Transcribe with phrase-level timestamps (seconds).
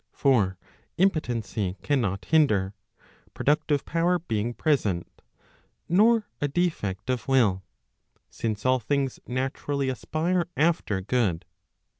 [0.13, 0.57] For
[0.97, 2.73] impotency cannot hinder,
[3.35, 5.21] pro¬ ductive power being present,
[5.87, 7.61] nor a defect of will;
[8.27, 11.45] since all things natu¬ rally aspire after good.